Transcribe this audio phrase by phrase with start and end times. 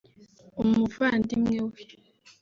[0.61, 1.81] umuvandimwe we